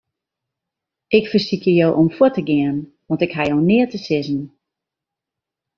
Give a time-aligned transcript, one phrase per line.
[1.17, 4.43] Ik fersykje jo om fuort te gean, want ik haw jo neat te sizzen.